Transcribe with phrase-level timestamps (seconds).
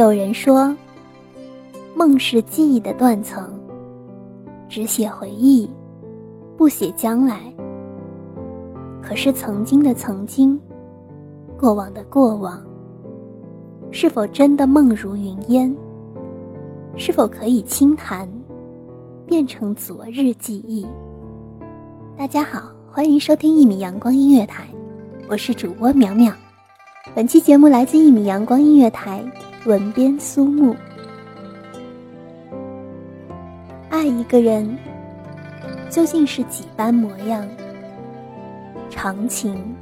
[0.00, 0.74] 有人说，
[1.94, 3.52] 梦是记忆的断层，
[4.66, 5.68] 只写回忆，
[6.56, 7.38] 不写将来。
[9.02, 10.58] 可是曾经的曾经，
[11.58, 12.64] 过往的过往，
[13.90, 15.76] 是否真的梦如云烟？
[16.96, 18.26] 是否可以轻弹，
[19.26, 20.86] 变成昨日记忆？
[22.16, 24.66] 大家好，欢迎收听一米阳光音乐台，
[25.28, 26.32] 我是主播淼淼。
[27.14, 29.22] 本期节目来自一米阳光音乐台。
[29.66, 30.74] 文编苏木，
[33.90, 34.78] 爱一个人
[35.90, 37.46] 究竟是几般模样？
[38.88, 39.76] 长情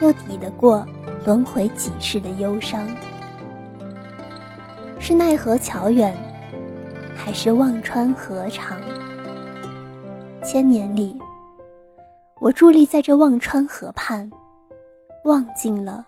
[0.00, 0.86] 又抵得过
[1.26, 2.88] 轮回几世的忧伤？
[4.98, 6.16] 是奈何桥远，
[7.14, 8.78] 还是忘川河长？
[10.42, 11.20] 千年里，
[12.40, 14.30] 我伫立在这忘川河畔，
[15.24, 16.06] 望尽了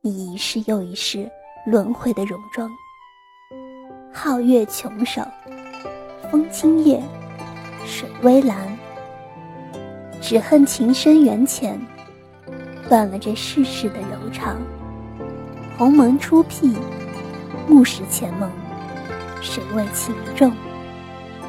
[0.00, 1.30] 你一世又一世。
[1.66, 2.70] 轮回的戎装，
[4.14, 5.20] 皓月琼手，
[6.30, 7.02] 风清夜，
[7.84, 8.56] 水微澜。
[10.20, 11.76] 只恨情深缘浅，
[12.88, 14.58] 断了这世事的柔肠。
[15.76, 16.76] 鸿蒙初辟，
[17.66, 18.48] 木石前盟，
[19.40, 20.52] 谁为情重？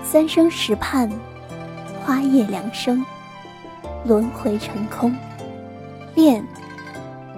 [0.04, 1.08] 三生石畔，
[2.04, 3.06] 花叶两生，
[4.04, 5.16] 轮回成空。
[6.16, 6.44] 恋，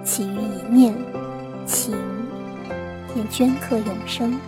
[0.02, 0.94] 起于一念，
[1.66, 1.94] 情。
[3.14, 4.38] 便镌刻永生，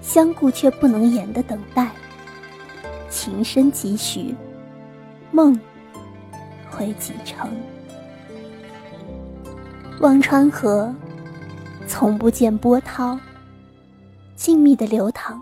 [0.00, 1.90] 相顾却不能言的等待，
[3.08, 4.34] 情深几许，
[5.30, 5.58] 梦
[6.70, 7.50] 回几程？
[10.00, 10.94] 忘川河，
[11.86, 13.18] 从不见波涛，
[14.34, 15.38] 静谧的流淌，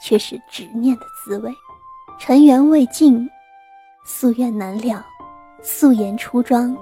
[0.00, 1.52] 却是执念的滋味。
[2.18, 3.28] 尘缘未尽，
[4.06, 5.04] 夙愿难了，
[5.62, 6.76] 素颜出妆，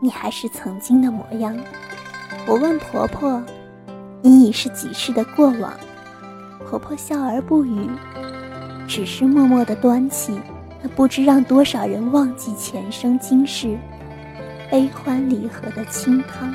[0.00, 1.56] 你还是曾经的模样。
[2.46, 3.42] 我问婆婆
[4.22, 5.72] ：“你已是几世的过往？”
[6.68, 7.88] 婆婆笑而不语，
[8.86, 10.38] 只是默默的端起
[10.82, 13.78] 那不知让多少人忘记前生今世、
[14.70, 16.54] 悲欢离合的清汤。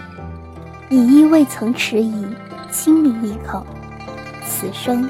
[0.90, 2.26] 你亦未曾迟疑，
[2.72, 3.66] 轻抿一口，
[4.46, 5.10] 此生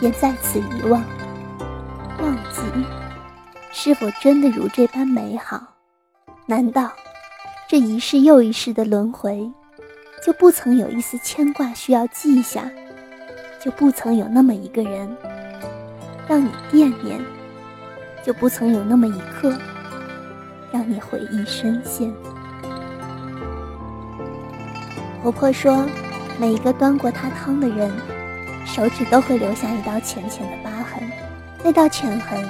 [0.00, 1.02] 便在此遗忘。
[2.20, 2.62] 忘记，
[3.72, 5.60] 是否真的如这般美好？
[6.46, 6.90] 难道？
[7.68, 9.50] 这一世又一世的轮回，
[10.24, 12.70] 就不曾有一丝牵挂需要记下，
[13.60, 15.16] 就不曾有那么一个人
[16.28, 17.20] 让你惦念，
[18.24, 19.52] 就不曾有那么一刻
[20.70, 22.08] 让你回忆深陷。
[25.20, 25.84] 婆婆说，
[26.38, 27.90] 每一个端过她汤的人，
[28.64, 31.02] 手指都会留下一道浅浅的疤痕，
[31.64, 32.46] 那道浅痕，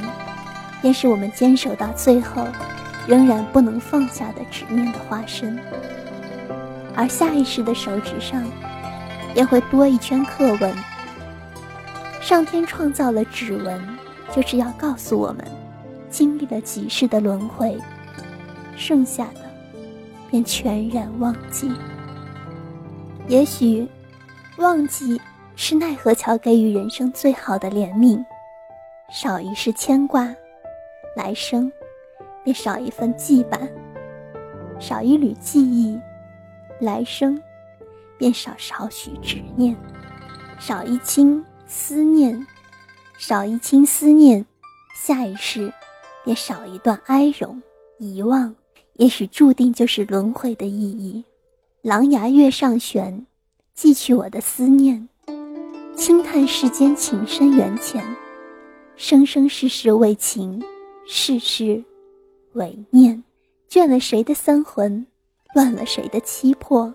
[0.82, 2.46] 便是我们坚守到最后。
[3.06, 5.58] 仍然不能放下的执念的化身，
[6.94, 8.43] 而下意识的手指上，
[9.32, 10.75] 便会多一圈刻纹。
[12.20, 13.81] 上天创造了指纹，
[14.35, 15.47] 就是要告诉我们，
[16.11, 17.79] 经历了几世的轮回，
[18.76, 19.41] 剩下的，
[20.29, 21.70] 便全然忘记。
[23.29, 23.88] 也许，
[24.58, 25.20] 忘记
[25.55, 28.25] 是奈何桥给予人生最好的怜悯，
[29.11, 30.29] 少一世牵挂，
[31.14, 31.70] 来生
[32.46, 33.58] 便少一份羁绊；
[34.78, 35.98] 少一缕记忆，
[36.81, 37.43] 来生
[38.16, 39.75] 便少少许执念；
[40.60, 42.46] 少一清思念，
[43.19, 44.46] 少一清思念，
[44.94, 45.72] 下一世
[46.25, 47.60] 便少一段哀容。
[47.98, 48.54] 遗忘，
[48.93, 51.25] 也许注定就是轮回的意义。
[51.82, 53.26] 狼牙月上悬，
[53.75, 55.08] 寄去我的思念。
[55.96, 58.04] 轻叹世间情深缘浅，
[58.94, 60.62] 生生世世为情，
[61.08, 61.82] 世世
[62.56, 63.23] 伪念。
[63.69, 65.06] 倦了谁的三魂，
[65.55, 66.93] 乱了谁的七魄？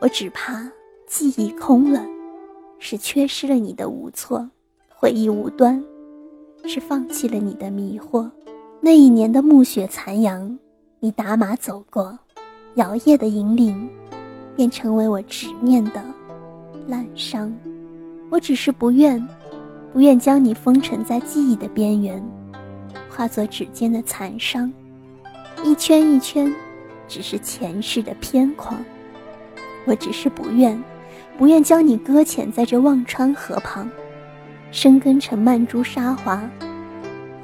[0.00, 0.70] 我只怕
[1.06, 2.04] 记忆空了，
[2.78, 4.48] 是缺失了你的无措；
[4.88, 5.82] 回忆无端，
[6.64, 8.28] 是放弃了你的迷惑。
[8.80, 10.58] 那一年的暮雪残阳，
[10.98, 12.18] 你打马走过，
[12.74, 13.88] 摇曳的银铃，
[14.56, 16.02] 便成为我执念的
[16.86, 17.54] 烂伤。
[18.30, 19.24] 我只是不愿，
[19.92, 22.22] 不愿将你封尘在记忆的边缘，
[23.10, 24.72] 化作指尖的残伤，
[25.64, 26.54] 一圈一圈，
[27.06, 28.82] 只是前世的偏狂。
[29.84, 30.82] 我只是不愿，
[31.36, 33.90] 不愿将你搁浅在这忘川河旁，
[34.70, 36.42] 生根成曼珠沙华，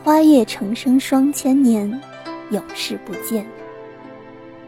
[0.03, 1.89] 花叶成生双千年，
[2.51, 3.47] 永世不见。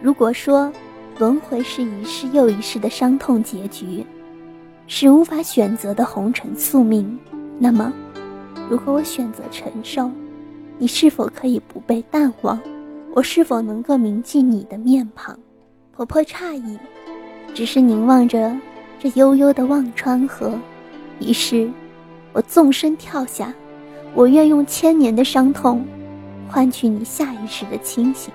[0.03, 0.73] 如果说
[1.19, 4.05] 轮回是一世又一世的伤痛结局。
[4.89, 7.19] 是无法选择的红尘宿命。
[7.59, 7.93] 那么，
[8.71, 10.09] 如果我选择承受，
[10.79, 12.57] 你是否可以不被淡忘？
[13.17, 15.35] 我是否能够铭记你的面庞？
[15.91, 16.79] 婆婆诧异，
[17.55, 18.55] 只是凝望着
[18.99, 20.53] 这悠悠的忘川河。
[21.19, 21.67] 于是，
[22.35, 23.55] 我纵身跳下。
[24.13, 25.83] 我愿用千年的伤痛，
[26.47, 28.31] 换取你下一世的清醒，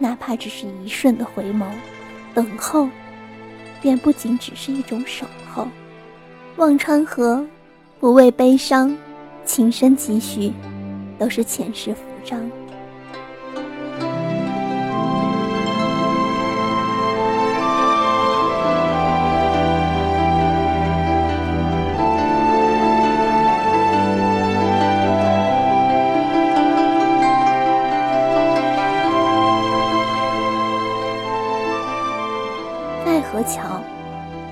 [0.00, 1.64] 哪怕只是一瞬的回眸，
[2.34, 2.88] 等候。
[3.80, 5.24] 便不仅只是一种守
[5.54, 5.68] 候。
[6.56, 7.46] 忘川河，
[8.00, 8.96] 不为悲伤，
[9.44, 10.52] 情深几许，
[11.20, 12.50] 都是前世浮章。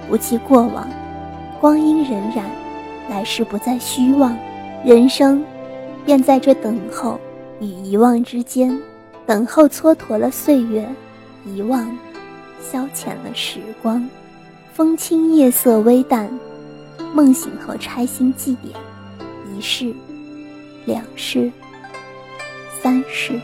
[0.09, 0.89] 不记过往，
[1.61, 2.43] 光阴荏苒，
[3.11, 4.37] 来世不再虚妄，
[4.85, 5.45] 人生
[6.05, 7.21] 便在这等候
[7.61, 8.77] 与遗忘之间，
[9.27, 10.89] 等候蹉跎了岁月，
[11.45, 11.87] 遗忘
[12.61, 14.09] 消遣了时光。
[14.73, 16.31] 风轻夜色微淡，
[17.13, 18.77] 梦醒后拆心祭奠，
[19.55, 19.93] 一世、
[20.87, 21.51] 两世、
[22.81, 23.39] 三世，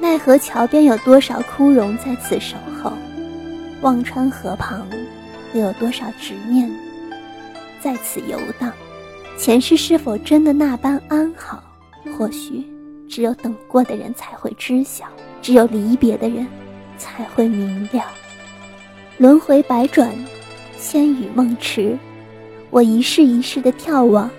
[0.00, 2.92] 奈何桥边有多少枯荣在此守候？
[3.82, 4.86] 忘川河旁，
[5.54, 6.70] 又有多少执念
[7.80, 8.72] 在此游荡？
[9.36, 11.62] 前世是否真的那般安好？
[12.16, 12.64] 或许
[13.08, 15.06] 只有等过的人才会知晓，
[15.40, 16.46] 只有离别的人
[16.98, 18.04] 才会明了。
[19.18, 20.12] 轮回百转，
[20.78, 21.98] 千语梦迟，
[22.70, 24.30] 我一世一世的眺望，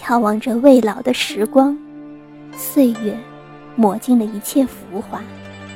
[0.00, 1.76] 眺望着未老的时光。
[2.56, 3.16] 岁月
[3.76, 5.22] 抹尽了一切浮华，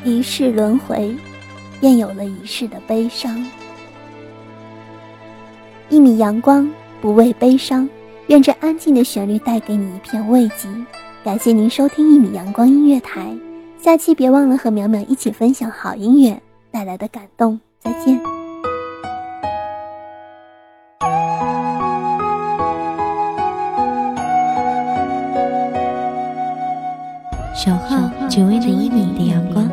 [0.05, 1.15] 一世轮回。
[1.81, 3.47] 便有了一世的悲伤。
[5.91, 6.71] 一米阳光，
[7.01, 7.89] 不畏悲伤。
[8.27, 10.69] 愿这安静的旋律带给你一片慰藉。
[11.25, 13.35] 感谢您收听一米阳光音乐台，
[13.81, 16.39] 下期别忘了和淼淼一起分享好音乐
[16.71, 17.59] 带来的感动。
[17.81, 18.21] 再见。
[27.55, 29.67] 守候只为那一米的阳光。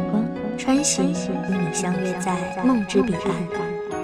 [0.57, 3.31] 穿行与你相约在梦之彼岸，